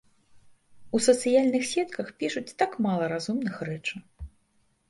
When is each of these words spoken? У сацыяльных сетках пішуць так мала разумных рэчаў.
У 0.97 1.01
сацыяльных 1.07 1.67
сетках 1.73 2.07
пішуць 2.23 2.45
так 2.63 2.71
мала 2.87 3.05
разумных 3.15 3.55
рэчаў. 3.71 4.01